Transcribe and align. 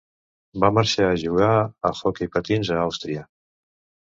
Va 0.63 0.69
marxar 0.77 1.09
a 1.09 1.19
jugar 1.25 1.49
a 1.91 1.91
hoquei 2.11 2.33
patins 2.37 2.73
a 2.77 2.81
Àustria. 2.89 3.29